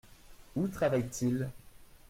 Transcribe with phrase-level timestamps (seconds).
[0.55, 1.51] Où travaille-t-il?